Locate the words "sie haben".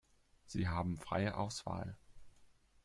0.47-0.97